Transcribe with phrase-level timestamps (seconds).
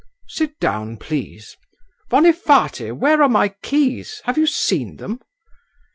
[0.27, 1.55] "Sit down, please.
[2.09, 5.19] Vonifaty, where are my keys, have you seen them?"